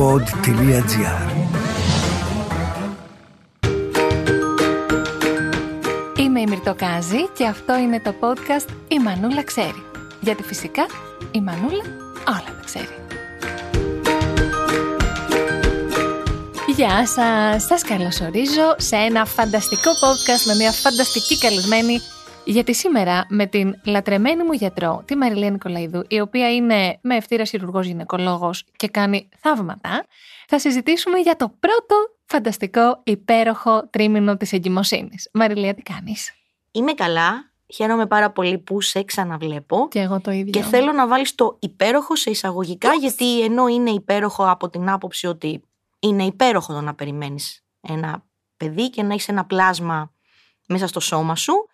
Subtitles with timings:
[0.00, 1.30] pod.gr
[6.18, 9.82] Είμαι η Μυρτοκάζη και αυτό είναι το podcast «Η Μανούλα ξέρει».
[10.20, 10.86] Γιατί φυσικά
[11.30, 11.84] η Μανούλα
[12.28, 12.94] όλα τα ξέρει.
[16.76, 17.64] Γεια σας!
[17.64, 22.00] Σας καλωσορίζω σε ένα φανταστικό podcast με μια φανταστική καλεσμένη
[22.50, 27.44] γιατί σήμερα με την λατρεμένη μου γιατρό, τη Μαριλία Νικολαίδου, η οποία είναι με ευθύρα
[27.44, 30.06] χειρουργός γυναικολόγος και κάνει θαύματα,
[30.46, 35.28] θα συζητήσουμε για το πρώτο φανταστικό υπέροχο τρίμηνο της εγκυμοσύνης.
[35.32, 36.32] Μαριλία, τι κάνεις;
[36.70, 37.48] Είμαι καλά.
[37.74, 39.88] Χαίρομαι πάρα πολύ που σε ξαναβλέπω.
[39.88, 40.50] Και εγώ το ίδιο.
[40.50, 45.26] Και θέλω να βάλεις το υπέροχο σε εισαγωγικά, γιατί ενώ είναι υπέροχο από την άποψη
[45.26, 45.62] ότι
[45.98, 48.24] είναι υπέροχο το να περιμένεις ένα
[48.56, 50.12] παιδί και να έχεις ένα πλάσμα
[50.66, 51.69] μέσα στο σώμα σου,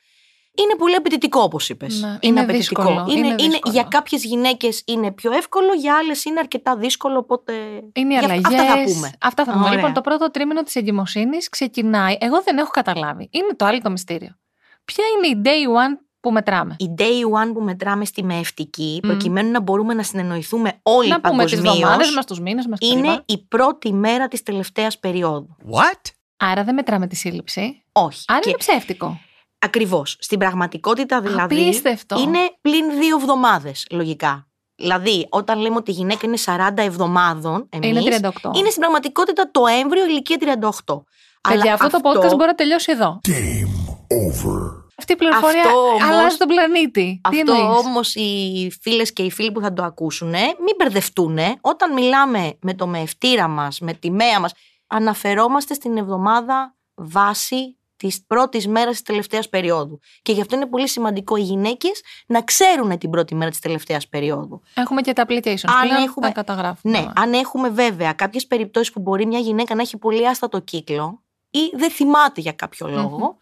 [0.63, 2.01] είναι πολύ απαιτητικό, όπως είπες.
[2.01, 2.83] Ναι, είναι απαιτητικό.
[2.83, 3.73] δύσκολο, είναι είναι, δύσκολο.
[3.75, 7.19] για κάποιες γυναίκες είναι πιο εύκολο, για άλλες είναι αρκετά δύσκολο.
[7.19, 7.53] Οπότε.
[7.93, 8.45] Είναι οι για- αλλαγές.
[8.61, 9.11] Αυτά θα πούμε.
[9.21, 9.65] Αυτά θα πούμε.
[9.65, 9.75] Ωραία.
[9.77, 12.17] Λοιπόν, το πρώτο τρίμηνο της εγκυμοσύνης ξεκινάει.
[12.21, 13.29] Εγώ δεν έχω καταλάβει.
[13.31, 14.37] Είναι το άλλο το μυστήριο.
[14.85, 19.51] Ποια είναι η day one που μετράμε; Η day one που μετράμε στη μεευτική, προκειμένου
[19.51, 22.79] να μπορούμε να συνεννοηθούμε όλοι να πούμε τις παγκοσμίως, εβδομάδε μας, τους μήνες μας.
[22.83, 25.57] είναι η πρώτη μέρα της τελευταίας περίοδου.
[25.71, 26.11] What?
[26.37, 27.85] Άρα δεν μετράμε τη σύλληψη.
[27.93, 28.25] Όχι.
[28.27, 29.21] Άρα Και είναι ψεύτικο.
[29.59, 30.17] Ακριβώς.
[30.21, 31.55] Στην πραγματικότητα δηλαδή.
[31.55, 32.19] Απίστευτο.
[32.21, 34.47] Είναι πλην δύο εβδομάδες, λογικά.
[34.77, 38.51] Δηλαδή, όταν λέμε ότι η γυναίκα είναι 40 εβδομάδων, εμείς, Είναι 38.
[38.55, 40.37] είναι στην πραγματικότητα το έμβριο ηλικία
[40.85, 41.05] 38.
[41.49, 43.21] Παιδιά, αυτό, το podcast μπορεί να τελειώσει εδώ.
[43.29, 44.85] Game over.
[44.99, 47.21] Αυτή η πληροφορία Αυτό όμως- αλλάζει τον πλανήτη.
[47.31, 51.39] Τι Αυτό εννοείς; όμως οι φίλες και οι φίλοι που θα το ακούσουν, μην μπερδευτούν.
[51.61, 54.53] Όταν μιλάμε με το μεευτήρα μας, με τη μέα μας,
[54.87, 59.99] αναφερόμαστε στην εβδομάδα βάση τη πρώτη μέρα της τελευταίας περίοδου.
[60.23, 64.09] Και γι' αυτό είναι πολύ σημαντικό οι γυναίκες να ξέρουν την πρώτη μέρα της τελευταίας
[64.09, 64.63] περίοδου.
[64.75, 65.65] Έχουμε και τα applications.
[65.65, 66.99] Αν πλέον έχουμε- τα καταγράφουμε.
[66.99, 71.23] Ναι, αν έχουμε βέβαια κάποιες περιπτώσεις που μπορεί μια γυναίκα να έχει πολύ άστατο κύκλο
[71.51, 73.37] ή δεν θυμάται για κάποιο λόγο,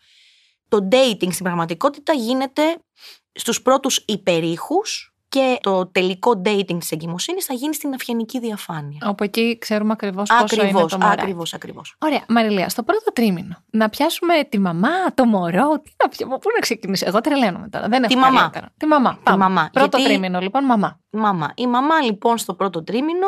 [0.69, 2.79] το dating στην πραγματικότητα γίνεται
[3.33, 8.99] στους πρώτους υπερήχους και το τελικό dating της εγκυμοσύνης θα γίνει στην αυγενική διαφάνεια.
[9.09, 11.21] Όπου εκεί ξέρουμε ακριβώς πόσο είναι Ακριβώς, το μωράκι.
[11.21, 11.97] ακριβώς, ακριβώς.
[11.99, 13.57] Ωραία, Μαριλία, στο πρώτο τρίμηνο.
[13.71, 15.81] Να πιάσουμε τη μαμά, το μωρό.
[15.81, 17.05] Τι να πιάσουμε, πού να ξεκινήσει.
[17.07, 17.89] Εγώ τρελαίνομαι τώρα.
[17.89, 18.47] Δεν έχω Τη καλή μαμά.
[18.47, 18.73] άκρα.
[18.77, 19.19] Τη μαμά.
[19.23, 19.37] Πάμε.
[19.39, 19.71] μαμά.
[19.73, 21.01] Πρώτο Γιατί- τρίμηνο, λοιπόν, μαμά.
[21.11, 21.53] Μαμά.
[21.57, 23.27] Η μαμά λοιπόν στο πρώτο τρίμηνο,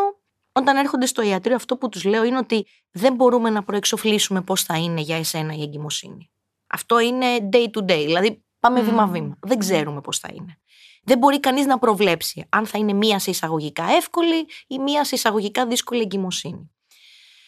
[0.52, 4.62] όταν έρχονται στο ιατρείο, αυτό που τους λέω είναι ότι δεν μπορούμε να προεξοφλήσουμε πώς
[4.62, 6.30] θα είναι για εσένα η εγκυμοσύνη.
[6.66, 8.86] Αυτό είναι day to day, δηλαδή πάμε Μμμ.
[8.88, 9.36] βήμα-βήμα.
[9.40, 10.58] Δεν ξέρουμε πώς θα είναι.
[11.06, 15.14] Δεν μπορεί κανείς να προβλέψει αν θα είναι μία σε εισαγωγικά εύκολη ή μία σε
[15.14, 16.70] εισαγωγικά δύσκολη εγκυμοσύνη.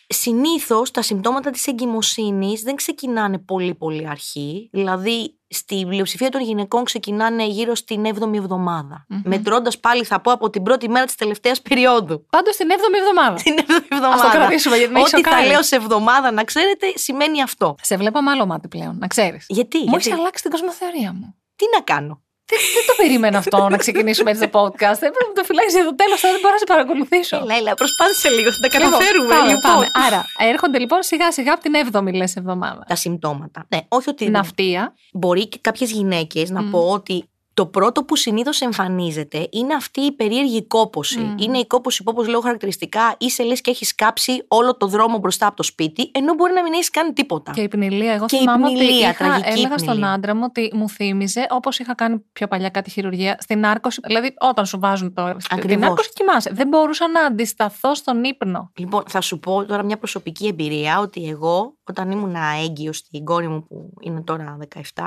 [0.09, 6.85] Συνήθως τα συμπτώματα της εγκυμοσύνης δεν ξεκινάνε πολύ πολύ αρχή, δηλαδή στη πλειοψηφία των γυναικών
[6.85, 9.05] ξεκινάνε γύρω στην 7η εβδομάδα.
[9.09, 9.21] Μμμ.
[9.25, 12.27] Μετρώντας πάλι θα πω από την πρώτη μέρα της τελευταίας περίοδου.
[12.31, 13.35] Πάντως την 7η εβδομάδα.
[13.43, 14.23] Την 7η Α εβδομάδα.
[14.23, 15.49] το κρατήσουμε γιατί με έχει Ό,τι θα σοκάρει.
[15.49, 17.75] λέω σε εβδομάδα να ξέρετε σημαίνει αυτό.
[17.83, 19.45] Σε βλέπω με άλλο μάτι πλέον, να ξέρεις.
[19.49, 21.35] Γιατί, Μου γιατί; έχει αλλάξει την κοσμοθεωρία μου.
[21.57, 25.01] τι να κάνω; Δεν το περίμενα αυτό να ξεκινήσουμε έτσι το podcast.
[25.09, 27.37] Έπρεπε να το φυλάξει για το τέλος, δεν μπορώ να σε παρακολουθήσω.
[27.37, 29.29] Έλα, έλα, προσπάθησε λίγο, θα τα Λοιπόν, καταφέρουμε.
[29.35, 29.73] πάμε, λοιπόν.
[29.73, 29.87] πάμε.
[30.07, 32.85] Άρα, έρχονται λοιπόν σιγά σιγά από την 7η λες εβδομάδα.
[32.89, 33.67] Τα συμπτώματα.
[33.69, 34.95] Ναι, όχι ότι Ναυτία.
[35.13, 36.71] μπορεί και κάποιες γυναίκες να Μμ.
[36.71, 41.19] πω ότι το πρώτο που συνήθως εμφανίζεται είναι αυτή η περίεργη κόποση.
[41.19, 41.35] Μμ.
[41.39, 45.19] Είναι η κόποση που όπως λέω χαρακτηριστικά είσαι λες και έχεις κάψει όλο το δρόμο
[45.19, 47.53] μπροστά από το σπίτι ενώ μπορεί να μην έχεις κάνει τίποτα.
[47.53, 48.13] Και η πνηλία.
[48.13, 50.13] Εγώ Και η θυμάμαι πνηλία, ότι είχα, τραγική έλεγα στον πνηλία.
[50.13, 54.01] άντρα μου ότι μου θύμιζε όπως είχα κάνει πιο παλιά κάτι χειρουργία στην άρκωση.
[54.07, 55.89] Δηλαδή, όταν σου βάζουν το, την Ακριβώς.
[55.89, 56.51] άρκωση, κοιμάσαι.
[56.55, 58.73] Δεν μπορούσα να αντισταθώ στον ύπνο.
[58.77, 63.49] Λοιπόν, θα σου πω τώρα μια προσωπική εμπειρία ότι εγώ όταν ήμουν έγκυος στην κόρη
[63.49, 64.59] μου που είναι τώρα
[64.95, 65.03] 17,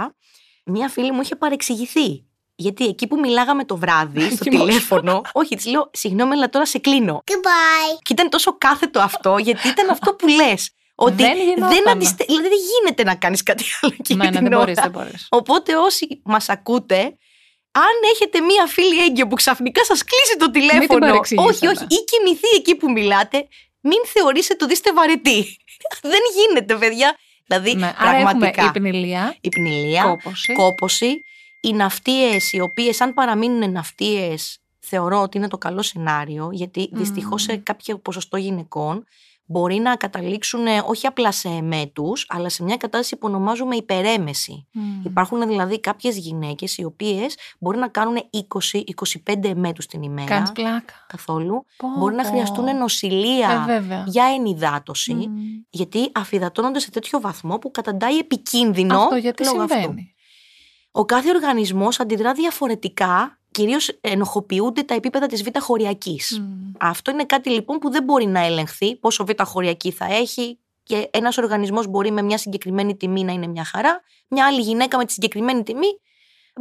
[0.66, 2.26] μια φίλη μου είχε παρεξηγηθεί.
[2.62, 4.66] Γιατί εκεί που μιλάγαμε το βράδυ στο Κοιμόσου.
[4.66, 7.24] τηλέφωνο, όχι, της λέω, συγγνώμη, αλλά τώρα σε κλείνω.
[7.26, 7.98] Goodbye.
[8.02, 10.72] Και ήταν τόσο κάθετο αυτό, γιατί ήταν αυτό που λες.
[10.96, 11.88] Ότι Δεν γινόταν.
[11.88, 12.24] αντιστε...
[12.28, 14.58] δηλαδή δεν γίνεται να κάνεις κάτι άλλο εκεί Ναι, ναι, την δεν ώρα.
[14.60, 15.28] μπορείς, δεν μπορείς.
[15.30, 16.98] Οπότε όσοι μας ακούτε,
[17.72, 21.00] αν έχετε μία φίλη έγκυο που ξαφνικά σας κλείσει το τηλέφωνο.
[21.00, 21.68] παρεξηγήσετε.
[21.68, 23.48] όχι, όχι, ή κοιμηθεί εκεί που μιλάτε,
[23.82, 25.58] μην θεωρήσετε ότι είστε βαρετοί.
[26.14, 27.18] δεν γίνεται, παιδιά.
[27.48, 28.72] Δηλαδή, Ναι, άρα έχουμε πραγματικά.
[28.76, 30.54] υπνηλία, Η πνηλία, κόποση.
[30.54, 31.24] κόποση,
[31.62, 37.00] οι ναυτίες, οι οποίες αν παραμείνουν ναυτίες, θεωρώ ότι είναι το καλό σενάριο, γιατί Μμμ.
[37.00, 39.06] δυστυχώς σε κάποιο ποσοστό γυναικών
[39.46, 44.68] μπορεί να καταλήξουν ε, όχι απλά σε εμέτους, αλλά σε μια κατάσταση που ονομάζουμε υπερέμεση.
[44.72, 45.02] Μμ.
[45.06, 48.18] Υπάρχουν δηλαδή κάποιες γυναίκες οι οποίες μπορεί να κάνουν
[49.26, 50.28] 20-25 εμέτους την ημέρα.
[50.28, 50.94] Κάνεις πλάκα.
[51.08, 51.66] Καθόλου.
[51.78, 52.30] Πω, Μπορεί να πω.
[52.30, 54.04] χρειαστούν νοσηλεία Ε, βέβαια.
[54.08, 55.26] για ενυδάτωση, Μμ.
[55.70, 58.98] γιατί αφυδατώνονται σε τέτοιο βαθμό που καταντάει επικίνδυνο.
[59.02, 59.94] Αυτό γιατί λόγω αυτού.
[60.92, 61.04] Συμβαίνει.
[61.04, 66.40] Ο κάθε οργανισμός αντιδρά διαφορετικά κυρίως ενοχοποιούνται τα επίπεδα της β' χωριακής.
[66.40, 66.72] Μμ.
[66.80, 71.10] Αυτό είναι κάτι λοιπόν που δεν μπορεί να ελεγχθεί πόσο β' χωριακή θα έχει και
[71.12, 74.02] ένας οργανισμός μπορεί με μια συγκεκριμένη τιμή να είναι μια χαρά.
[74.28, 76.00] Μια άλλη γυναίκα με τη συγκεκριμένη τιμή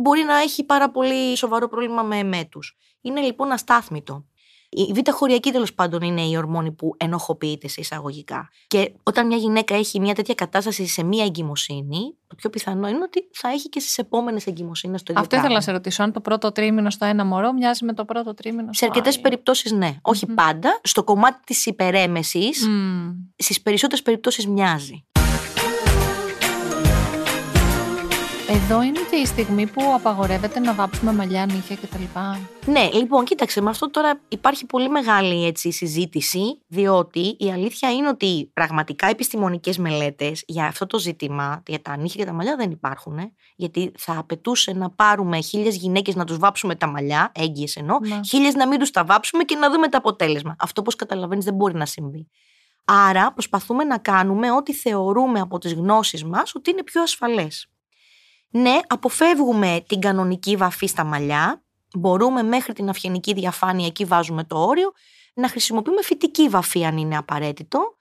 [0.00, 2.76] μπορεί να έχει πάρα πολύ σοβαρό πρόβλημα με εμέτους.
[3.00, 4.24] Είναι λοιπόν αστάθμητο.
[4.72, 8.48] Η β' χωριακή τέλος πάντων είναι η ορμόνη που ενοχοποιείται σε εισαγωγικά.
[8.66, 13.02] Και όταν μια γυναίκα έχει μια τέτοια κατάσταση σε μία εγκυμοσύνη, το πιο πιθανό είναι
[13.02, 15.66] ότι θα έχει και στις επόμενες εγκυμοσύνες το ίδιο Αυτό ήθελα πράγμα.
[15.66, 16.02] να σε ρωτήσω.
[16.02, 19.14] Αν το πρώτο τρίμηνο στο ένα μωρό μοιάζει με το πρώτο τρίμηνο Σε στο αρκετές
[19.14, 19.96] άλλο; περιπτώσεις ναι.
[20.02, 20.80] Όχι πάντα.
[20.82, 23.10] Στο κομμάτι της υπερέμεσης, Μμ.
[23.36, 25.04] στις περισσότερες περιπτώσεις μοιάζει.
[28.52, 32.02] Εδώ είναι και η στιγμή που απαγορεύεται να βάψουμε μαλλιά, νύχια κτλ.
[32.70, 38.08] Ναι, λοιπόν, κοίταξε, με αυτό τώρα υπάρχει πολύ μεγάλη έτσι, συζήτηση, διότι η αλήθεια είναι
[38.08, 42.70] ότι πραγματικά επιστημονικές μελέτες για αυτό το ζήτημα, για τα νύχια και τα μαλλιά δεν
[42.70, 47.76] υπάρχουν, ε, γιατί θα απαιτούσε να πάρουμε χίλιες γυναίκες να τους βάψουμε τα μαλλιά, έγκυες
[47.76, 48.20] εννοώ, Ναι.
[48.28, 50.56] χίλιες να μην τους τα βάψουμε και να δούμε το αποτέλεσμα.
[50.58, 52.28] Αυτό, όπως καταλαβαίνεις, δεν μπορεί να συμβεί.
[52.84, 57.68] Άρα προσπαθούμε να κάνουμε ό,τι θεωρούμε από τις γνώσεις μας ότι είναι πιο ασφαλές.
[58.50, 61.62] Ναι, αποφεύγουμε την κανονική βαφή στα μαλλιά.
[61.94, 64.92] Μπορούμε μέχρι την αυγενική διαφάνεια, εκεί βάζουμε το όριο,
[65.34, 67.96] να χρησιμοποιούμε φυτική βαφή αν είναι απαραίτητο.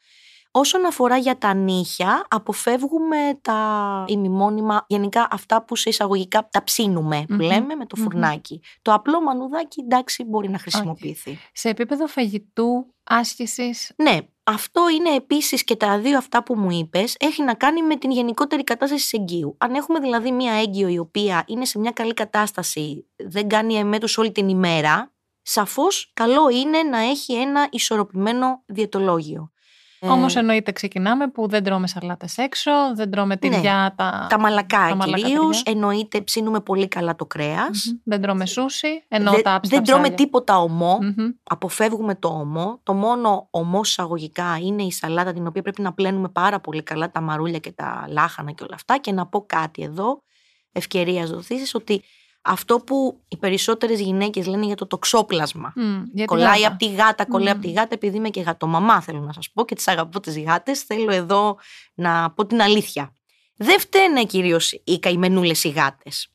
[0.52, 7.24] Όσον αφορά για τα νύχια, αποφεύγουμε τα ημιμόνιμα, γενικά αυτά που σε εισαγωγικά τα ψήνουμε,
[7.28, 7.40] που Μμμ.
[7.42, 8.04] λέμε, με το Μμμ.
[8.04, 8.62] φουρνάκι.
[8.82, 11.38] Το απλό μανουδάκι, εντάξει, μπορεί να χρησιμοποιηθεί.
[11.54, 17.16] Σε επίπεδο φαγητού, άσκησης; Ναι, αυτό είναι επίσης και τα δύο αυτά που μου είπες,
[17.20, 19.56] έχει να κάνει με την γενικότερη κατάσταση της εγκύου.
[19.60, 24.18] Αν έχουμε δηλαδή μία έγκυο η οποία είναι σε μια καλή κατάσταση, δεν κάνει εμέτους
[24.18, 29.52] όλη την ημέρα, σαφώς καλό είναι να έχει ένα ισορροπημένο διαιτολόγιο.
[30.02, 34.28] Όμως Ε, εννοείται ξεκινάμε που δεν τρώμε σαλάτες έξω, δεν τρώμε τυριά, τα.
[34.30, 35.82] τα μαλακά τα μαλακά κυρίως, τυριά.
[35.82, 37.86] εννοείται ψήνουμε πολύ καλά το κρέας.
[37.86, 37.98] Μμμ.
[38.04, 40.18] Δεν τρώμε σούσι, ενώ Δεν, τα άψτα δεν τρώμε ψάρια.
[40.18, 40.98] τίποτα ομό.
[41.02, 41.30] Μμμ.
[41.44, 42.80] αποφεύγουμε το ομό.
[42.84, 47.12] Το μόνο ομό εισαγωγικά είναι η σαλάτα την οποία πρέπει να πλένουμε πάρα πολύ καλά
[47.12, 48.98] τα μαρούλια και τα λάχανα και όλα αυτά.
[48.98, 50.24] Και να πω κάτι εδώ,
[50.72, 52.04] ευκαιρίας δοθήσεις, ότι
[52.42, 55.74] αυτό που οι περισσότερες γυναίκες λένε για το τοξόπλασμα.
[55.76, 56.68] Μμ, για τη Κολλάει γάτα.
[56.68, 57.60] από τη γάτα, κολλάει Μμμ.
[57.60, 60.40] από τη γάτα, επειδή είμαι και γατομαμά, θέλω να σας πω και τις αγαπώ τις
[60.40, 60.82] γάτες.
[60.82, 61.58] Θέλω εδώ
[61.94, 63.14] να πω την αλήθεια.
[63.56, 66.32] Δεν φταίνε κυρίως οι καημενούλες οι γάτες.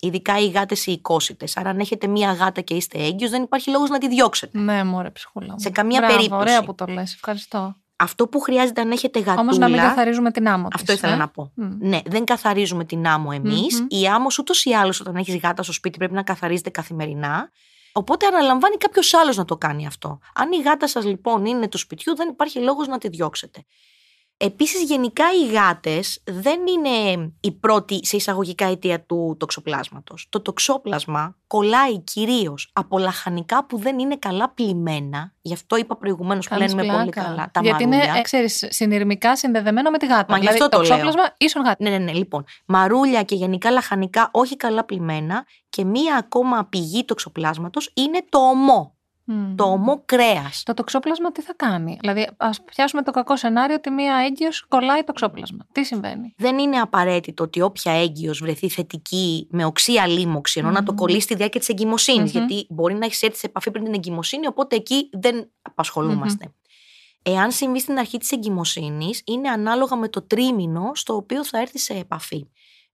[0.00, 1.56] Ειδικά οι γάτες οι οικόσιτες.
[1.56, 4.58] Άρα αν έχετε μία γάτα και είστε έγκυος δεν υπάρχει λόγος να τη διώξετε.
[4.58, 5.58] Ναι, μωρέ, ψυχούλα μου.
[5.60, 6.42] Σε καμία Μπράβο, περίπτωση.
[6.42, 7.76] Ωραία που το λες, ευχαριστώ.
[7.96, 9.40] Αυτό που χρειάζεται αν έχετε γατούλα...
[9.40, 11.52] Όμως να μην καθαρίζουμε την άμμο της, Αυτό ήθελα ε; να πω.
[11.54, 11.76] Μμ.
[11.78, 13.80] Ναι, δεν καθαρίζουμε την άμμο εμείς.
[13.80, 13.86] Μμμ.
[13.88, 17.50] Η άμμο ούτως ή άλλως όταν έχεις γάτα στο σπίτι πρέπει να καθαρίζεται καθημερινά.
[17.92, 20.18] Οπότε αναλαμβάνει κάποιος άλλος να το κάνει αυτό.
[20.34, 23.64] Αν η γάτα σας λοιπόν είναι του σπιτιού, δεν υπάρχει λόγος να τη διώξετε.
[24.38, 30.26] Επίσης γενικά οι γάτες δεν είναι η πρώτη σε εισαγωγικά αιτία του τοξοπλάσματος.
[30.28, 35.32] Το τοξόπλασμα κολλάει κυρίως από λαχανικά που δεν είναι καλά πλημμένα.
[35.40, 37.22] Γι' αυτό είπα προηγουμένως που Κάνεις λένε πολύ πλάκα.
[37.28, 37.50] καλά.
[37.52, 38.08] Τα Γιατί μαρούλια.
[38.10, 40.26] είναι, ε, ξέρεις, συνειρμικά συνδεδεμένο με τη γάτα.
[40.28, 40.92] Μα γι' δηλαδή, αυτό το το λέω.
[40.96, 41.76] ξόπλασμα ίσον γάτα.
[41.84, 42.12] Ναι, ναι, ναι.
[42.12, 48.38] Λοιπόν, μαρούλια και γενικά λαχανικά όχι καλά πλημμένα και μία ακόμα πηγή τοξοπλάσματος είναι το
[48.38, 48.95] ομό.
[49.28, 49.54] Μμ.
[49.54, 50.62] Το ομό κρέας.
[50.62, 55.04] Το τοξόπλασμα τι θα κάνει; Δηλαδή, ας πιάσουμε το κακό σενάριο ότι μία έγκυος κολλάει
[55.04, 55.66] το ξόπλασμα.
[55.72, 60.82] Τι συμβαίνει; Δεν είναι απαραίτητο ότι όποια έγκυος βρεθεί θετική με οξία λίμωξη, ενώ να
[60.82, 60.98] το Μμμ.
[60.98, 62.32] κολλήσει στη διάρκεια της εγκυμοσύνης.
[62.32, 62.46] Μμμ.
[62.46, 66.52] Γιατί μπορεί να έχεις έρθει σε επαφή πριν την εγκυμοσύνη, οπότε εκεί δεν απασχολούμαστε.
[67.22, 71.78] Εάν συμβεί στην αρχή της εγκυμοσύνης, είναι ανάλογα με το τρίμηνο στο οποίο θα έρθει
[71.78, 72.46] σε επαφή.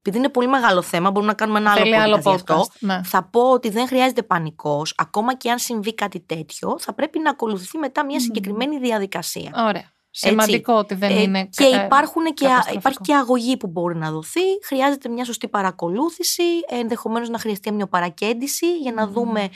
[0.04, 2.60] Επειδή είναι πολύ μεγάλο θέμα, μπορούμε να κάνουμε ένα άλλο Θέλει podcast άλλο γι' αυτό.
[2.60, 2.76] podcast.
[2.78, 3.00] Ναι.
[3.04, 7.30] Θα πω ότι δεν χρειάζεται πανικός, ακόμα και αν συμβεί κάτι τέτοιο, θα πρέπει να
[7.30, 8.24] ακολουθεί μετά μια Μμμ.
[8.24, 9.50] συγκεκριμένη διαδικασία.
[9.68, 9.90] Ωραία.
[10.10, 11.44] Σημαντικό ότι δεν Ε, είναι.
[11.44, 12.78] και ε, υπάρχουν και, καταστροφικό.
[12.78, 14.40] υπάρχει και αγωγή που μπορεί να δοθεί.
[14.66, 19.12] Χρειάζεται μια σωστή παρακολούθηση, ενδεχομένως να χρειαστεί αμνιοπαρακέντηση για να Μμμ.
[19.12, 19.48] δούμε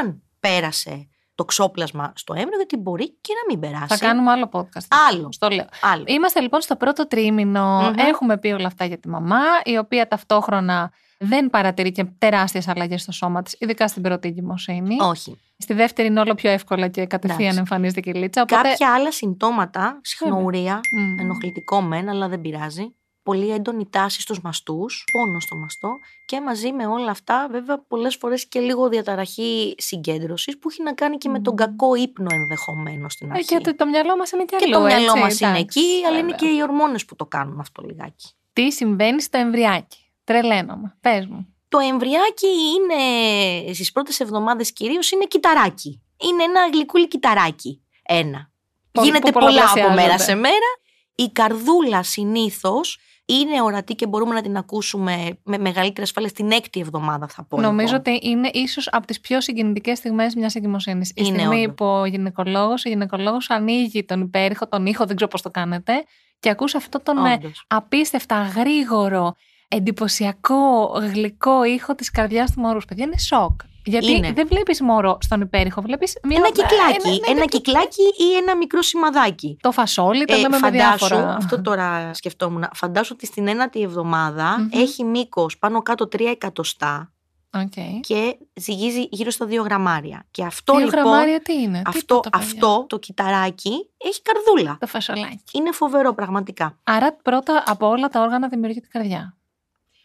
[0.00, 1.08] αν πέρασε
[1.40, 3.86] το ξόπλασμα στο έμβριο, γιατί μπορεί και να μην περάσει.
[3.86, 4.86] Θα κάνουμε άλλο podcast.
[5.08, 5.28] Άλλο.
[5.32, 5.66] Στο λέω.
[5.92, 6.04] Άλλο.
[6.06, 7.80] Είμαστε λοιπόν στο πρώτο τρίμηνο.
[7.80, 7.98] Μμμ.
[7.98, 13.02] Έχουμε πει όλα αυτά για τη μαμά, η οποία ταυτόχρονα δεν παρατηρεί και τεράστιες αλλαγές
[13.02, 14.96] στο σώμα της, ειδικά στην πρώτη εγκυμοσύνη.
[15.00, 15.40] Όχι.
[15.58, 17.58] Στη δεύτερη είναι όλο πιο εύκολα και κατευθείαν Εντάξει.
[17.58, 18.42] εμφανίζεται και η λίτσα.
[18.42, 18.68] Οπότε...
[18.68, 21.18] Κάποια άλλα συμπτώματα, συχνουρία, Μμ.
[21.18, 22.94] ενοχλητικό μεν, αλλά δεν πειράζει.
[23.30, 25.90] Πολύ έντονη τάση στους μαστούς, πόνο στο μαστό
[26.24, 30.92] και μαζί με όλα αυτά βέβαια πολλές φορές και λίγο διαταραχή συγκέντρωσης που έχει να
[30.94, 31.58] κάνει και με τον Μμμ.
[31.66, 33.44] κακό ύπνο ενδεχομένως στην Ε, αρχή.
[33.46, 35.80] και το, το μυαλό μας είναι και Και αλλού, το μυαλό έτσι, μας είναι εντάξει,
[35.80, 36.48] εκεί, αλλά είναι βέβαια.
[36.48, 38.28] και οι ορμόνες που το κάνουν αυτό λιγάκι.
[38.52, 40.96] Τι συμβαίνει στο εμβριάκι; Τρελαίνομαι.
[41.00, 41.54] Πες μου.
[41.68, 42.46] Το εμβριάκι
[42.76, 46.02] είναι στις πρώτες εβδομάδες κυρίως είναι κυταράκι.
[46.16, 47.82] Είναι ένα γλυκούλι κυταράκι.
[48.02, 48.50] Ένα.
[48.92, 50.02] Πολύ- Γίνεται που πολλά από πολλαπλασιάζονται.
[50.02, 50.70] μέρα σε μέρα.
[51.14, 52.98] Η καρδούλα συνήθως
[53.32, 57.60] είναι ορατή και μπορούμε να την ακούσουμε με μεγαλύτερη ασφάλεια στην έκτη εβδομάδα, θα πω.
[57.60, 58.02] Νομίζω εγώ.
[58.06, 61.08] ότι είναι ίσως από τις πιο συγκινητικές στιγμές μιας εγκυμοσύνης.
[61.10, 61.74] Η Είναι στιγμή όντως.
[61.74, 65.92] που ο γυναικολόγος, η γυναικολόγος ανοίγει τον υπέρηχο, τον ήχο, δεν ξέρω πώς το κάνετε,
[66.40, 67.64] και ακούς αυτό τον ε, Όντως.
[67.66, 69.36] απίστευτα γρήγορο,
[69.70, 72.84] εντυπωσιακό, γλυκό ήχο της καρδιάς του μωρούς.
[72.84, 73.60] Παιδιά, είναι σοκ.
[73.84, 74.32] Γιατί Είναι.
[74.32, 76.36] δεν βλέπεις μωρό στον υπέρηχο, βλέπεις μια.
[76.36, 77.08] Ένα κυκλάκι.
[77.08, 79.56] ένα- Ένα, ένα κυκλάκι ή ένα μικρό σημαδάκι.
[79.60, 81.34] Το φασόλι, το Ε, λέμε με φαντάσου, διάφορα.
[81.36, 84.68] αυτό τώρα σκεφτόμουν, φαντάσου ότι στην ένατη εβδομάδα Μμμ.
[84.72, 87.12] έχει μήκος πάνω κάτω 3 εκατοστά
[87.56, 88.00] Okay.
[88.00, 90.26] και ζυγίζει γύρω στα 2 γραμμάρια.
[90.30, 94.76] Και αυτό Δύο λοιπόν, γραμμάρια τι είναι; αυτό, τίποτα, παιδιά; αυτό το κυταράκι έχει καρδούλα.
[94.80, 95.42] Το φασολάκι.
[95.52, 96.78] Είναι φοβερό πραγματικά.
[96.84, 99.34] Άρα πρώτα από όλα τα όργανα δημιουργεί την καρδιά.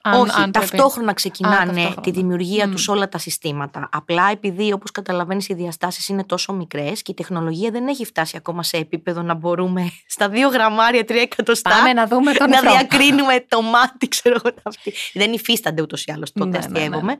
[0.07, 0.67] Αν- Όχι, αν πρέπει.
[0.69, 2.01] ταυτόχρονα ξεκινάνε Α, ταυτόχρονα.
[2.01, 2.71] τη δημιουργία Μμ.
[2.71, 3.89] τους όλα τα συστήματα.
[3.91, 8.37] Απλά επειδή, όπως καταλαβαίνεις, οι διαστάσεις είναι τόσο μικρές και η τεχνολογία δεν έχει φτάσει
[8.37, 12.61] ακόμα σε επίπεδο να μπορούμε στα δύο γραμμάρια, τρία εκατοστά Πάμε να δούμε τον να
[12.61, 12.71] νεφρό.
[12.77, 14.55] διακρίνουμε το μάτι, ξέρω εγώ.
[14.63, 14.93] Αυτή.
[15.13, 16.79] Δεν υφίστανται ούτως ή άλλως, τότε Ναι, ναι, ναι.
[16.79, 17.17] αστείευομαι.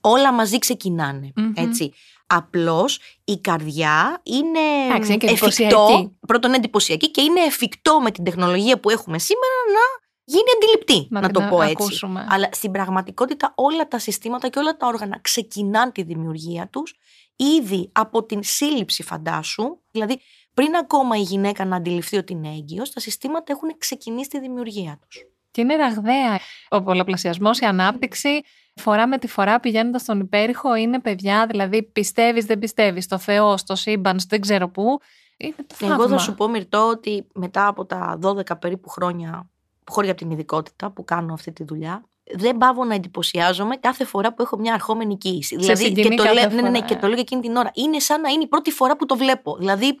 [0.00, 1.52] Όλα μαζί ξεκινάνε, Μμμ.
[1.56, 1.92] έτσι.
[2.26, 4.58] Απλώς η καρδιά είναι
[4.88, 6.16] Εντάξει, είναι και εφικτό, εντυπωσιακή.
[6.26, 11.06] πρώτον είναι εντυπωσιακή και είναι εφικτό με την τεχνολογία που έχουμε σήμερα να γίνει αντιληπτή,
[11.10, 11.74] Να να, την το πω έτσι.
[11.78, 12.26] ακούσουμε.
[12.28, 16.94] Αλλά στην πραγματικότητα όλα τα συστήματα και όλα τα όργανα ξεκινάνε τη δημιουργία τους
[17.36, 20.20] ήδη από την σύλληψη φαντάσου, δηλαδή
[20.54, 24.98] πριν ακόμα η γυναίκα να αντιληφθεί ότι είναι έγκυος, τα συστήματα έχουν ξεκινήσει τη δημιουργία
[25.00, 25.26] τους.
[25.50, 26.38] Και είναι ραγδαία.
[26.68, 28.40] Ο πολλαπλασιασμός, η ανάπτυξη,
[28.74, 31.46] φορά με τη φορά πηγαίνοντας στον υπέρηχο, είναι παιδιά.
[31.46, 35.00] Δηλαδή, πιστεύεις, δεν πιστεύεις, στο Θεό, στο σύμπαν, στο δεν ξέρω πού.
[35.36, 35.94] Είναι το θαύμα.
[35.94, 39.50] Εγώ θα σου πω, Μυρτώ, ότι μετά από τα 12 περίπου χρόνια,
[39.90, 44.34] χώρια από την ειδικότητα που κάνω αυτή τη δουλειά, δεν πάβω να εντυπωσιάζομαι κάθε φορά
[44.34, 45.56] που έχω μια αρχόμενη κοίηση.
[45.56, 46.96] δηλαδή, συγκινεί και το, κάθε λέω, ναι, ναι, ναι, φορά, και ε.
[46.96, 47.70] το λέω και εκείνη την ώρα.
[47.74, 49.56] Είναι σαν να είναι η πρώτη φορά που το βλέπω.
[49.56, 50.00] Δηλαδή,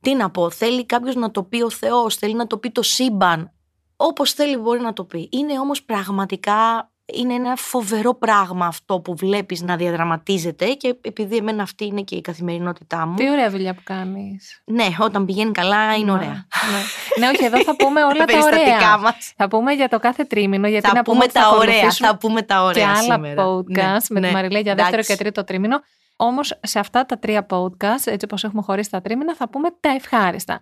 [0.00, 2.82] τι να πω, θέλει κάποιος να το πει ο Θεός, θέλει να το πει το
[2.82, 3.52] σύμπαν.
[3.96, 5.28] Όπως θέλει μπορεί να το πει.
[5.32, 6.90] Είναι όμως πραγματικά.
[7.14, 12.14] Είναι ένα φοβερό πράγμα αυτό που βλέπεις να διαδραματίζεται και επειδή εμένα αυτή είναι και
[12.16, 13.14] η καθημερινότητά μου.
[13.14, 14.62] Τι ωραία δουλειά που κάνεις.
[14.64, 16.28] Ναι, όταν πηγαίνει καλά είναι ωραία.
[16.28, 16.80] Ναι.
[17.18, 18.98] ναι, όχι, εδώ θα πούμε όλα τα περιστατικά ωραία.
[18.98, 19.32] μας.
[19.36, 21.74] Θα πούμε για το κάθε τρίμηνο, γιατί Θα να πούμε πούμε ότι θα τα ωραία,
[21.74, 23.44] ακολουθήσουν θα πούμε τα ωραία και άλλα σήμερα.
[23.46, 25.16] podcast με Ναι, τη Μαριλέ για ναι, δεύτερο εντάξει.
[25.16, 25.80] και τρίτο τρίμηνο.
[26.16, 29.88] Όμως σε αυτά τα τρία podcast, έτσι όπως έχουμε χωρίσει τα τρίμηνα, θα πούμε τα
[29.90, 30.60] ευχάριστα.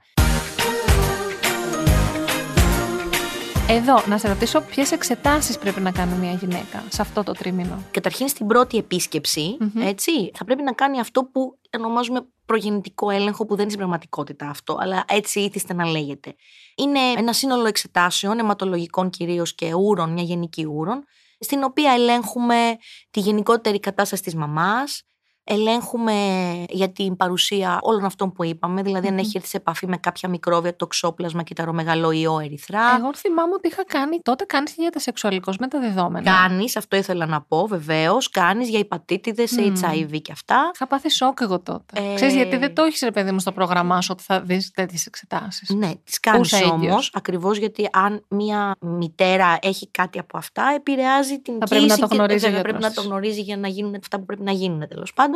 [3.69, 7.83] Εδώ, να σε ρωτήσω ποιες εξετάσεις πρέπει να κάνει μια γυναίκα σε αυτό το τρίμηνο.
[7.91, 9.83] Καταρχήν στην πρώτη επίσκεψη, Μμμ.
[9.83, 14.49] έτσι, θα πρέπει να κάνει αυτό που ονομάζουμε προγεννητικό έλεγχο, που δεν είναι στην πραγματικότητα
[14.49, 16.35] αυτό, αλλά έτσι ήθιστε να λέγεται.
[16.77, 21.05] Είναι ένα σύνολο εξετάσεων, αιματολογικών κυρίως και ούρων, μια γενική ούρων,
[21.39, 22.77] στην οποία ελέγχουμε
[23.11, 25.03] τη γενικότερη κατάσταση της μαμάς,
[25.45, 26.15] ελέγχουμε
[26.69, 29.19] για την παρουσία όλων αυτών που είπαμε, δηλαδή αν Μμμ.
[29.21, 32.97] έχει έρθει σε επαφή με κάποια μικρόβια, τοξόπλασμα, κυταρομεγαλό ιό, ερυθρά.
[32.99, 36.31] Εγώ θυμάμαι ότι είχα κάνει τότε κάνεις για τα σεξουαλικώς με τα δεδομένα.
[36.31, 38.31] Κάνεις, αυτό ήθελα να πω, βεβαίως.
[38.31, 39.73] Κάνεις για υπατήτηδες, Μμμ.
[39.83, 40.71] HIV και αυτά.
[40.75, 42.11] Είχα πάθει σοκ εγώ τότε.
[42.11, 44.71] Ε, Ξέρεις γιατί δεν το έχεις ρε παιδί μου στο πρόγραμμά σου ότι θα δεις
[44.71, 46.73] τέτοιες εξετάσεις; Ναι, τις κάνεις Ούσα έγκυος.
[46.93, 51.95] όμω, ακριβώς γιατί αν μια μητέρα έχει κάτι από αυτά, επηρεάζει την Θα πρέπει να
[51.95, 53.11] κοίηση το και γνωρίζει ο βέβαια, γιατρός πρέπει να το της.
[53.11, 55.34] γνωρίζει για να γίνουν αυτά που πρέπει να γίνουν τέλος πάντων.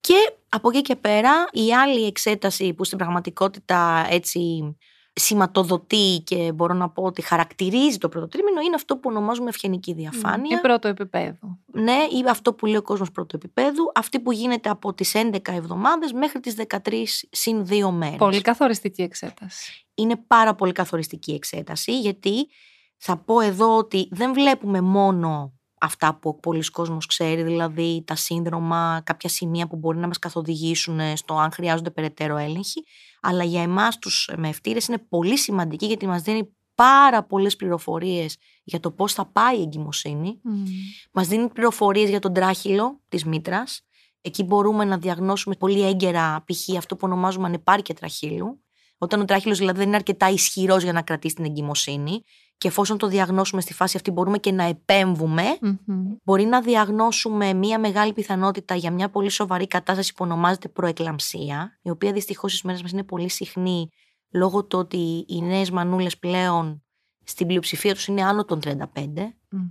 [0.00, 4.76] Και από εκεί και πέρα, η άλλη εξέταση που στην πραγματικότητα έτσι
[5.16, 9.92] σηματοδοτεί και μπορώ να πω ότι χαρακτηρίζει το πρώτο τρίμηνο είναι αυτό που ονομάζουμε ευγενική
[9.92, 10.58] διαφάνεια.
[10.58, 11.58] Ή πρώτο επίπεδο.
[11.66, 15.38] Ναι, ή αυτό που λέει ο κόσμος πρώτου επίπεδου, αυτή που γίνεται από τις 11
[15.52, 18.16] εβδομάδες μέχρι τις 13 συν 2 μέρες.
[18.16, 19.86] Πολύ καθοριστική εξέταση.
[19.94, 22.48] Είναι πάρα πολύ καθοριστική εξέταση, γιατί
[22.96, 25.52] θα πω εδώ ότι δεν βλέπουμε μόνο
[25.84, 30.18] αυτά που ο πολλής κόσμος ξέρει, δηλαδή τα σύνδρομα, κάποια σημεία που μπορεί να μας
[30.18, 32.84] καθοδηγήσουν στο αν χρειάζονται περαιτέρω έλεγχοι,
[33.20, 38.80] αλλά για εμάς τους μευτήρες είναι πολύ σημαντική γιατί μας δίνει πάρα πολλές πληροφορίες για
[38.80, 40.40] το πώς θα πάει η εγκυμοσύνη,
[41.12, 43.80] Μας δίνει πληροφορίες για τον τράχυλο της μήτρας.
[44.20, 46.76] Εκεί μπορούμε να διαγνώσουμε πολύ έγκαιρα π.χ.
[46.76, 48.62] αυτό που ονομάζουμε ανεπάρκεια τραχύλου.
[48.98, 52.22] Όταν ο τράχυλος δηλαδή δεν είναι αρκετά ισχυρός για να κρατήσει την εγκυμοσύνη.
[52.56, 55.42] Και εφόσον το διαγνώσουμε στη φάση αυτή, μπορούμε και να επέμβουμε.
[55.60, 56.16] Μμμ.
[56.24, 61.90] Μπορεί να διαγνώσουμε μία μεγάλη πιθανότητα για μια πολύ σοβαρή κατάσταση που ονομάζεται προεκλαμψία, η
[61.90, 63.88] οποία δυστυχώς στις μέρες μας είναι πολύ συχνή
[64.30, 66.82] λόγω του ότι οι νέες μανούλες πλέον
[67.24, 68.76] στην πλειοψηφία τους είναι άνω των 35.
[69.50, 69.68] Μμμ.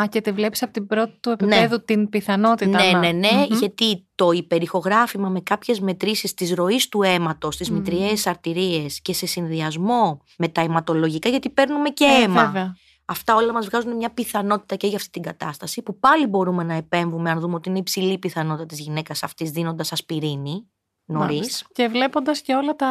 [0.00, 2.82] Α, και τη βλέπεις από την πρώτη του επίπεδου την πιθανότητα.
[2.84, 3.58] Ναι, να- ναι, ναι, Μμμ.
[3.58, 7.76] γιατί το υπερηχογράφημα με κάποιες μετρήσεις της ροής του αίματος, στις Μμμ.
[7.78, 12.44] μητριαίες αρτηρίες και σε συνδυασμό με τα αιματολογικά, γιατί παίρνουμε και Ε, αίμα.
[12.44, 12.76] βέβαια.
[13.04, 16.74] Αυτά όλα μας βγάζουν μια πιθανότητα και για αυτή την κατάσταση, που πάλι μπορούμε να
[16.74, 20.66] επέμβουμε αν δούμε ότι είναι υψηλή η πιθανότητα της γυναίκας αυτής δίνοντας ασπιρίνη.
[21.06, 21.36] Νωρίς.
[21.36, 21.66] Μάλιστα.
[21.72, 22.88] Και βλέποντας και όλα τα.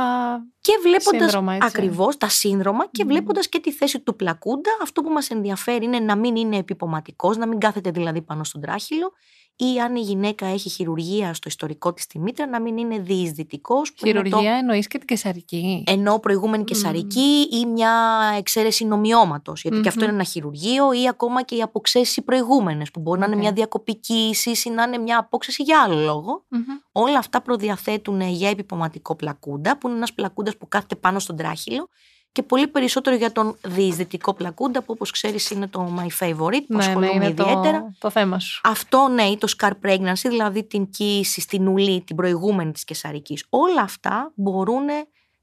[0.62, 1.68] Και βλέποντας Σύνδρομα, έτσι.
[1.68, 3.10] ακριβώς τα σύνδρομα και Μμμ.
[3.10, 7.34] βλέποντας και τη θέση του πλακούντα, αυτό που μας ενδιαφέρει είναι να μην είναι επιποματικό,
[7.34, 9.12] να μην κάθεται δηλαδή πάνω στον τράχυλο,
[9.56, 13.94] ή αν η γυναίκα έχει χειρουργία στο ιστορικό της της μήτρα, να μην είναι διεισδυτικός.
[13.98, 17.92] Χειρουργία εννοείς και την κεσαρική; Ενώ προηγούμενη κεσαρική ή μια
[18.38, 19.62] εξαίρεση ινομυώματος.
[19.62, 20.08] Γιατί και αυτό Μμμ.
[20.08, 23.32] είναι ένα χειρουργείο, ή ακόμα και οι αποξέσεις προηγούμενες, που μπορεί να Οκ.
[23.32, 26.46] είναι μια διακοπή κύησης ή να είναι μια απόξεση για άλλο λόγο.
[26.50, 26.62] Μμμ.
[26.92, 31.90] Όλα αυτά προδιαθέτουν για επιπωματικό πλακούντα, που είναι ένας πλακούντας που κάθεται πάνω στον τράχηλο,
[32.34, 36.48] και πολύ περισσότερο για τον διεισδυτικό πλακούντα, που όπως ξέρεις είναι το my favorite, που
[36.68, 37.80] Ναι, ναι, ασχολούμαι είναι ιδιαίτερα.
[37.82, 38.62] το, το θέμα σου.
[38.64, 43.46] Αυτό ναι, ή το scar pregnancy, δηλαδή την κύηση στην ουλή, την προηγούμενη της καισαρικής.
[43.50, 44.86] Όλα αυτά μπορούν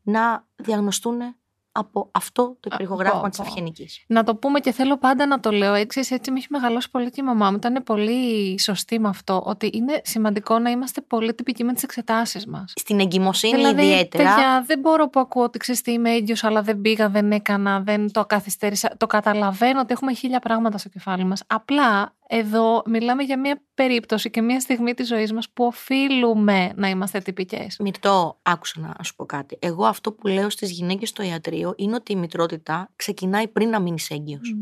[0.03, 1.17] να διαγνωστούν
[1.73, 3.45] από αυτό το Α, υπεργογράφημα πω, της πω.
[3.47, 4.05] ευγενικής.
[4.07, 7.11] Να το πούμε και θέλω πάντα να το λέω έτσι, έτσι με έχει μεγαλώσει πολύ
[7.11, 7.57] και η μαμά μου.
[7.57, 12.47] Ήταν πολύ σωστή με αυτό, ότι είναι σημαντικό να είμαστε πολύ τυπικοί με τις εξετάσεις
[12.47, 12.73] μας.
[12.77, 16.63] Στην εγκυμοσύνη Δηλαδή, ιδιαίτερα, παιδιά, δεν μπορώ που ακούω ότι ξέρεις τι είμαι έγκυος, αλλά
[16.63, 18.91] δεν πήγα, δεν έκανα, δεν το καθυστέρησα.
[18.97, 21.43] Το καταλαβαίνω ότι έχουμε χίλια πράγματα στο κεφάλι μας.
[21.47, 26.89] Απλά εδώ μιλάμε για μια περίπτωση και μια στιγμή της ζωής μας που οφείλουμε να
[26.89, 27.77] είμαστε τυπικές.
[27.79, 29.57] Μυρτώ, άκουσα να σου πω κάτι.
[29.61, 33.81] Εγώ αυτό που λέω στις γυναίκες στο ιατρείο είναι ότι η μητρότητα ξεκινάει πριν να
[33.81, 34.55] μείνεις έγκυος.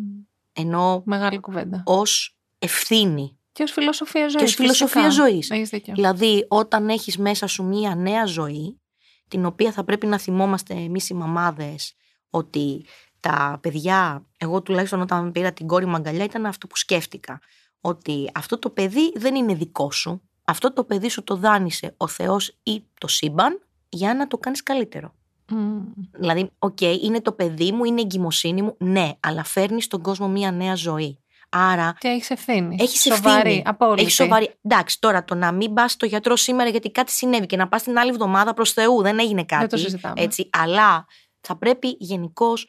[0.52, 1.82] Ενώ Μεγάλη κουβέντα.
[1.86, 4.36] ως ευθύνη Και ως φιλοσοφία ζωής.
[4.36, 5.50] και ως φιλοσοφία ζωής.
[5.50, 5.94] Έχεις δίκιο.
[5.94, 8.80] Δηλαδή, όταν έχεις μέσα σου μία νέα ζωή,
[9.28, 11.94] την οποία θα πρέπει να θυμόμαστε εμείς οι μαμάδες,
[12.30, 12.84] ότι
[13.20, 17.40] τα παιδιά, εγώ τουλάχιστον όταν πήρα την κόρη μου αγκαλιά, ήταν αυτό που σκέφτηκα.
[17.80, 20.22] Ότι αυτό το παιδί δεν είναι δικό σου.
[20.44, 24.62] Αυτό το παιδί σου το δάνεισε ο Θεός ή το σύμπαν για να το κάνεις
[24.62, 25.14] καλύτερο.
[25.50, 25.78] Μμ.
[26.12, 30.28] Δηλαδή, οκ, είναι το παιδί μου, είναι η εγκυμοσύνη μου, ναι, αλλά φέρνεις στον κόσμο
[30.28, 31.18] μία νέα ζωή.
[31.50, 32.76] Άρα Και έχεις ευθύνη.
[32.80, 33.62] έχεις Σοβαρή, ευθύνη.
[33.66, 34.02] απόλυτη.
[34.02, 34.54] Έχεις σοβαρή.
[34.62, 37.82] Εντάξει, τώρα το να μην πας στο γιατρό σήμερα γιατί κάτι συνέβη και να πας
[37.82, 39.66] την άλλη εβδομάδα προς Θεού δεν έγινε κάτι.
[39.66, 40.22] το συζητάμε.
[40.22, 41.06] Έτσι, αλλά
[41.40, 42.68] θα πρέπει γενικώς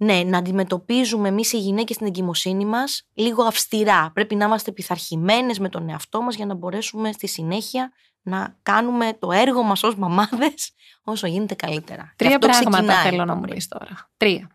[0.00, 4.10] ναι, να αντιμετωπίζουμε εμείς οι γυναίκες την εγκυμοσύνη μας λίγο αυστηρά.
[4.14, 9.12] Πρέπει να είμαστε πειθαρχημένες με τον εαυτό μας για να μπορέσουμε στη συνέχεια να κάνουμε
[9.18, 10.72] το έργο μας ως μαμάδες
[11.04, 12.02] όσο γίνεται καλύτερα.
[12.02, 13.54] Και Τρία αυτό πράγματα ξεκινάει θέλω από να μου πριν.
[13.54, 14.10] πεις τώρα.
[14.16, 14.50] Τρία.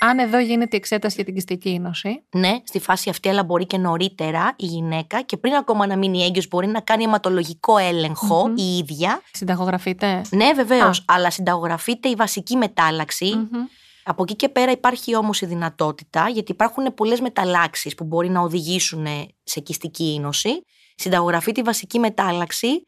[0.00, 3.66] Αν εδώ γίνεται η εξέταση για την κυστική ίνωση, Ναι, στη φάση αυτή, αλλά μπορεί
[3.66, 8.48] και νωρίτερα η γυναίκα και πριν ακόμα να μείνει έγκυος μπορεί να κάνει αιματολογικό έλεγχο
[8.48, 8.54] Μμμ.
[8.56, 9.20] η ίδια.
[9.32, 10.22] συνταγογραφείτε.
[10.30, 11.02] Ναι, βεβαίως, Α.
[11.06, 13.34] αλλά συνταγογραφείται η βασική μετάλλαξη.
[13.36, 13.64] Μμμ.
[14.10, 18.40] Από εκεί και πέρα υπάρχει όμως η δυνατότητα, γιατί υπάρχουν πολλές μεταλλάξεις που μπορεί να
[18.40, 19.06] οδηγήσουν
[19.42, 20.64] σε κυστική ίνωση.
[20.94, 22.84] Συνταγογραφείται η βασική μετάλλαξη,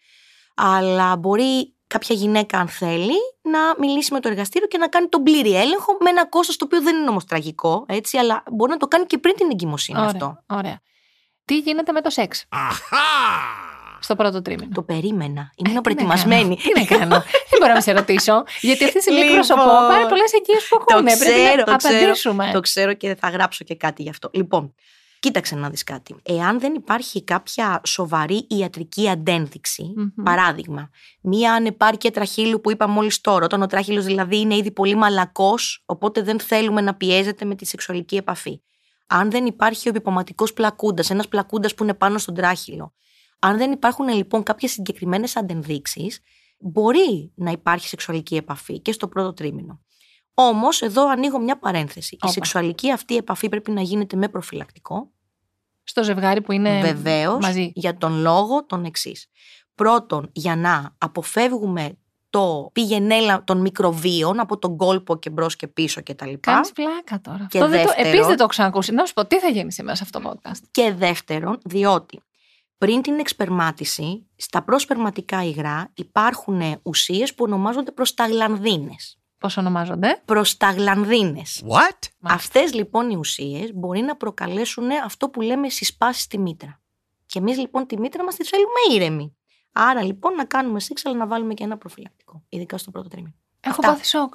[0.54, 5.22] αλλά μπορεί κάποια γυναίκα, αν θέλει, να μιλήσει με το εργαστήριο και να κάνει τον
[5.22, 8.76] πλήρη έλεγχο με ένα κόστος το οποίο δεν είναι όμως τραγικό, έτσι, αλλά μπορεί να
[8.76, 10.44] το κάνει και πριν την εγκυμοσύνη Ωραία, αυτό.
[10.46, 10.80] ωραία.
[11.44, 12.44] Τι γίνεται με το σεξ;
[14.00, 14.70] Στο πρώτο τρίμηνο.
[14.74, 15.40] Το περίμενα.
[15.40, 16.56] Ε, Ήμουν τι να προετοιμασμένη.
[16.56, 17.22] κάνω, Τι να κάνω.
[17.50, 18.42] Δεν μπορώ να σε ρωτήσω.
[18.60, 21.04] Γιατί αυτή τη στιγμή Λοιπόν, εκπροσωπώ πάρα πολλές εγγύε που Το έχουν.
[21.04, 21.96] Πρέπει ξέρω, να το ξέρω.
[21.98, 22.50] απαντήσουμε.
[22.52, 24.30] Το ξέρω και θα γράψω και κάτι γι' αυτό.
[24.32, 24.74] Λοιπόν,
[25.20, 26.16] κοίταξε να δεις κάτι.
[26.22, 30.24] Εάν δεν υπάρχει κάποια σοβαρή ιατρική αντένδειξη, Μμμ.
[30.24, 34.94] παράδειγμα, μία ανεπάρκεια τραχύλου που είπα μόλις τώρα, όταν ο τράχυλος δηλαδή είναι ήδη πολύ
[34.94, 38.60] μαλακός, οπότε δεν θέλουμε να πιέζεται με τη σεξουαλική επαφή.
[39.06, 42.92] Αν δεν υπάρχει ο επιποματικός πλακούντας, ένας πλακούντας που είναι πάνω στον τράχυλο,
[43.42, 46.20] αν δεν υπάρχουν λοιπόν κάποιες συγκεκριμένες αντενδείξεις,
[46.58, 49.80] μπορεί να υπάρχει σεξουαλική επαφή και στο πρώτο τρίμηνο.
[50.34, 52.14] Όμως, εδώ ανοίγω μια παρένθεση.
[52.20, 52.28] Όπα.
[52.28, 55.10] Η σεξουαλική αυτή επαφή πρέπει να γίνεται με προφυλακτικό.
[55.82, 57.72] Στο ζευγάρι που είναι Βεβαίως, μαζί.
[57.74, 59.26] για τον λόγο τον εξής.
[59.74, 61.98] Πρώτον, για να αποφεύγουμε
[62.30, 66.32] το πηγενέλα των μικροβίων από τον κόλπο και μπρος και πίσω κτλ.
[66.40, 67.46] Κάνεις πλάκα τώρα.
[67.50, 68.92] Και αυτό δεν το, δεύτερον- επίσης δεν το έχω ξανακούσει.
[68.92, 72.22] Να σου πω, τι θα γίνει σήμερα σε αυτό το podcast; Και δεύτερον, διότι
[72.80, 79.18] πριν την εξπερμάτιση, στα προσπερματικά υγρά υπάρχουν ουσίες που ονομάζονται προσταγλανδίνες.
[79.38, 81.62] Πώς ονομάζονται; Προσταγλανδίνες.
[81.68, 82.08] What?
[82.22, 86.80] Αυτές λοιπόν οι ουσίες μπορεί να προκαλέσουν αυτό που λέμε συσπάσεις στη μήτρα.
[87.26, 89.36] Και εμείς λοιπόν τη μήτρα μας τη θέλουμε ήρεμη.
[89.72, 93.34] Άρα λοιπόν να κάνουμε σεξ αλλά να βάλουμε και ένα προφυλακτικό, ειδικά στο πρώτο τρίμηνο.
[93.60, 93.88] Έχω Αυτά.
[93.88, 94.34] πάθει σοκ.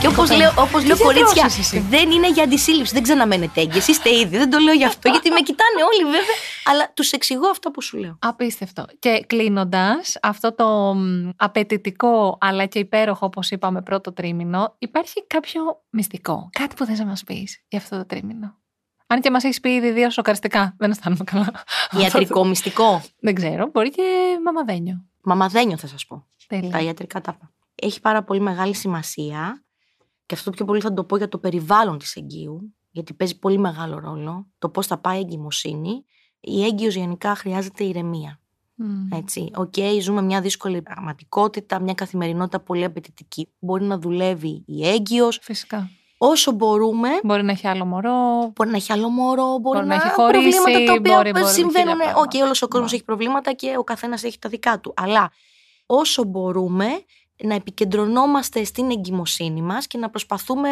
[0.00, 0.38] Και όπως Κοπέλα.
[0.38, 2.92] λέω, όπως λέω Τι κορίτσια, γιατρός είσαι εσύ; δεν είναι για αντισύλληψη.
[2.92, 3.88] Δεν ξαναμένετε έγκυες.
[3.88, 4.36] Είστε ήδη.
[4.36, 6.36] Δεν το λέω γι' αυτό, γιατί με κοιτάνε όλοι βέβαια.
[6.64, 8.18] Αλλά τους εξηγώ αυτό που σου λέω.
[8.20, 8.84] Απίστευτο.
[8.98, 15.62] Και κλείνοντας αυτό το μ, απαιτητικό αλλά και υπέροχο, όπως είπαμε, πρώτο τρίμηνο, υπάρχει κάποιο
[15.90, 16.48] μυστικό.
[16.52, 18.58] Κάτι που θες να μας πεις για αυτό το τρίμηνο.
[19.06, 20.74] Αν και μας έχεις πει ήδη δύο σοκαριστικά.
[20.78, 21.52] Δεν αισθάνομαι καλά.
[22.02, 23.02] Ιατρικό μυστικό.
[23.20, 23.70] Δεν ξέρω.
[23.72, 24.02] Μπορεί και
[24.44, 25.04] μαμαδένιο.
[25.22, 26.26] Μαμαδένιο θα σας πω.
[26.46, 26.70] Τέλεια.
[26.70, 27.50] Τα ιατρικά τα είπα.
[27.80, 29.64] Έχει πάρα πολύ μεγάλη σημασία
[30.26, 33.58] και αυτό πιο πολύ θα το πω για το περιβάλλον της εγκύου, γιατί παίζει πολύ
[33.58, 36.04] μεγάλο ρόλο το πώς θα πάει η εγκυμοσύνη.
[36.40, 38.40] Η έγκυος γενικά χρειάζεται ηρεμία.
[38.74, 39.12] Μμ.
[39.12, 39.50] Έτσι.
[39.56, 43.48] Οκ, ζούμε μια δύσκολη πραγματικότητα, μια καθημερινότητα πολύ απαιτητική.
[43.58, 45.38] Μπορεί να δουλεύει η έγκυος.
[45.42, 45.90] Φυσικά.
[46.18, 48.52] Όσο μπορούμε, Μπορεί να έχει άλλο μωρό.
[48.54, 51.16] Μπορεί να έχει άλλο μωρό, μπορεί, Μπορεί να να έχει έχει χωρίσει, προβλήματα τα οποία
[51.16, 51.88] μπορεί, μπορεί, συμβαίνουν.
[51.90, 52.44] χίλια Οκ, πράγματα.
[52.44, 52.96] όλος ο κόσμος Ναι.
[52.96, 54.92] έχει προβλήματα και ο καθένας έχει τα δικά του.
[54.96, 55.30] Αλλά
[55.86, 56.86] όσο μπορούμε
[57.42, 60.68] να επικεντρωνόμαστε στην εγκυμοσύνη μας και να προσπαθούμε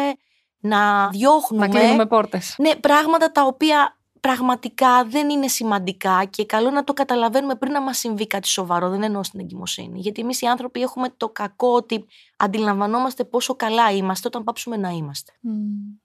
[0.59, 2.55] να διώχνουμε Να κλείνουμε πόρτες.
[2.57, 7.81] ναι, πράγματα τα οποία πραγματικά δεν είναι σημαντικά και καλό να το καταλαβαίνουμε πριν να
[7.81, 8.89] μας συμβεί κάτι σοβαρό.
[8.89, 9.99] Δεν εννοώ στην εγκυμοσύνη.
[9.99, 12.05] Γιατί εμείς οι άνθρωποι έχουμε το κακό ότι
[12.37, 15.31] αντιλαμβανόμαστε πόσο καλά είμαστε όταν πάψουμε να είμαστε.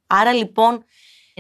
[0.06, 0.84] Άρα λοιπόν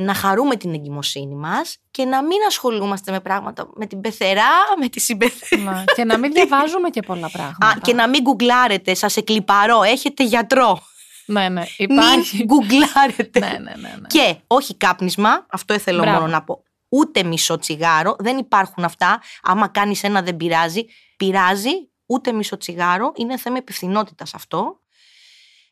[0.00, 4.88] να χαρούμε την εγκυμοσύνη μας και να μην ασχολούμαστε με πράγματα, με την πεθερά, με
[4.88, 5.84] τη συμπεθερά.
[5.96, 7.66] και να μην διαβάζουμε και πολλά πράγματα.
[7.66, 10.82] Α, και να μην γκουγκλάρετε, σας εκλυπαρώ, έχετε γιατρό.
[11.26, 11.64] Ναι, ναι.
[11.76, 12.36] Υπάρχει.
[12.36, 13.38] Μην γκουγκλάρετε.
[13.38, 14.06] ναι, ναι, ναι, ναι.
[14.06, 16.18] Και όχι κάπνισμα, αυτό ήθελα Μπράβο.
[16.18, 16.62] μόνο να πω.
[16.88, 19.20] Ούτε μισό τσιγάρο, δεν υπάρχουν αυτά.
[19.42, 20.84] Άμα κάνεις ένα δεν πειράζει.
[21.16, 21.70] Πειράζει,
[22.06, 23.12] ούτε μισό τσιγάρο.
[23.16, 24.80] Είναι θέμα υπευθυνότητα αυτό.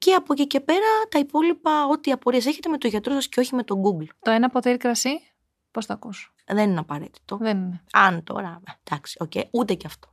[0.04, 3.40] Και από εκεί και πέρα τα υπόλοιπα, ό,τι απορίες έχετε με το γιατρό σας και
[3.40, 4.06] όχι με το Google.
[4.22, 5.10] Το ένα ποτήρι κρασί,
[5.70, 6.34] πώς το ακούς.
[6.46, 7.36] Δεν είναι απαραίτητο.
[7.36, 7.82] Δεν είναι.
[7.92, 10.08] Αν τώρα, εντάξει, οκ, ούτε και αυτό.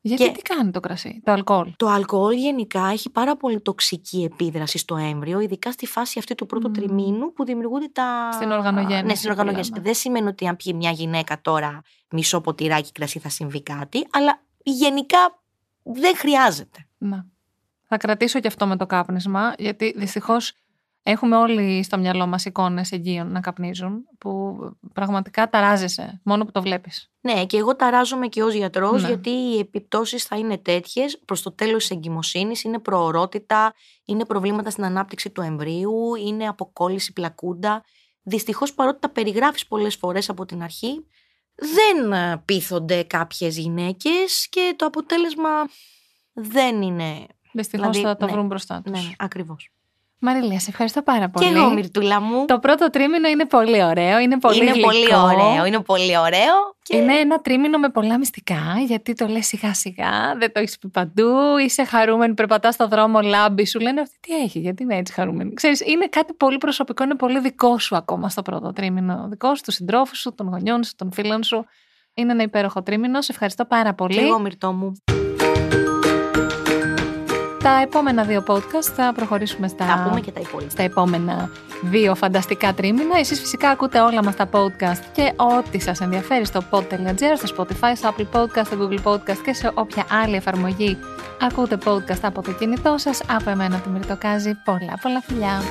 [0.00, 4.22] Γιατί Και- τι κάνει το κρασί, το αλκοόλ; Το αλκοόλ γενικά έχει πάρα πολύ τοξική
[4.32, 6.74] επίδραση στο έμβριο, ειδικά στη φάση αυτή του πρώτου Μμμ.
[6.74, 8.28] τριμήνου που δημιουργούνται τα.
[8.32, 9.70] Στην οργανογέννηση Ναι, στην που οργανογέννηση.
[9.72, 9.84] λέμε.
[9.84, 11.80] Δεν σημαίνει ότι αν πιει μια γυναίκα τώρα
[12.10, 15.42] μισό ποτηράκι κρασί θα συμβεί κάτι, αλλά γενικά
[15.82, 16.86] δεν χρειάζεται.
[16.98, 17.26] Να.
[17.94, 20.52] Θα κρατήσω και αυτό με το κάπνισμα, γιατί δυστυχώς
[21.02, 24.58] έχουμε όλοι στο μυαλό μας εικόνες εγγύων να καπνίζουν, που
[24.92, 27.10] πραγματικά ταράζεσαι μόνο που το βλέπεις.
[27.20, 29.08] Ναι, και εγώ ταράζομαι και ως γιατρός, Ναι.
[29.08, 32.62] γιατί οι επιπτώσεις θα είναι τέτοιες προς το τέλος της εγκυμοσύνης.
[32.64, 33.74] Είναι προορότητα,
[34.04, 37.84] είναι προβλήματα στην ανάπτυξη του εμβρίου, είναι αποκόλληση πλακούντα.
[38.22, 41.06] Δυστυχώς, παρότι τα περιγράφεις πολλές φορές από την αρχή,
[41.54, 45.50] δεν ε, πείθονται κάποιες γυναίκες και το αποτέλεσμα
[46.32, 47.26] δεν είναι.
[47.52, 48.32] Δυστυχώς Δηλαδή, θα το ναι.
[48.32, 48.92] βρουν μπροστά τους.
[48.92, 49.70] Ναι, ναι ακριβώς.
[50.24, 51.46] Μαριλία, σε ευχαριστώ πάρα πολύ.
[51.46, 52.44] Και εγώ, Μυρτούλα μου.
[52.44, 54.88] Το πρώτο τρίμηνο είναι πολύ ωραίο, είναι πολύ είναι γλυκό.
[54.88, 55.64] πολύ ωραίο.
[55.64, 56.74] Είναι πολύ ωραίο.
[56.82, 56.96] Και...
[56.96, 60.88] Είναι ένα τρίμηνο με πολλά μυστικά, γιατί το λες σιγά σιγά, δεν το έχεις πει
[60.88, 65.12] παντού, είσαι χαρούμενη, περπατάς στο δρόμο, λάμπεις, σου λένε αυτή τι έχει, γιατί είναι έτσι
[65.12, 65.54] χαρούμενη.
[65.54, 69.26] Ξέρεις, είναι κάτι πολύ προσωπικό, είναι πολύ δικό σου ακόμα στο πρώτο τρίμηνο.
[69.30, 71.66] Δικό σου, του συντρόφου σου, των γονιών σου, των φίλων σου.
[72.14, 73.22] Είναι ένα υπέροχο τρίμηνο.
[73.22, 74.14] Σε ευχαριστώ πάρα πολύ.
[74.14, 74.92] Και εγώ, Μυρτώ μου.
[77.62, 80.70] Τα επόμενα δύο podcast θα προχωρήσουμε στα, Θα πούμε και τα υπόλοιπα.
[80.70, 81.50] στα επόμενα
[81.82, 83.18] δύο φανταστικά τρίμηνα.
[83.18, 87.92] Εσείς φυσικά ακούτε όλα μας τα podcast και ό,τι σας ενδιαφέρει στο pod.gr, στο Spotify,
[87.96, 90.98] στο Apple Podcast, στο Google Podcast και σε όποια άλλη εφαρμογή
[91.40, 93.22] ακούτε podcast από το κινητό σας.
[93.28, 94.54] Από εμένα τη Μυρτοκάζη.
[94.64, 95.62] Πολλά πολλά φιλιά.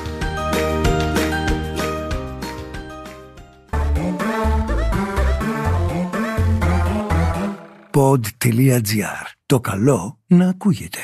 [7.93, 9.25] Pod.gr.
[9.45, 10.99] Το καλό να ακούγεται.